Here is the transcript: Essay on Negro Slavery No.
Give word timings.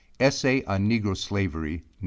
Essay 0.19 0.63
on 0.65 0.89
Negro 0.89 1.15
Slavery 1.15 1.83
No. 1.85 1.91